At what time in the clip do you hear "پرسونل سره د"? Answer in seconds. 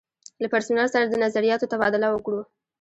0.53-1.13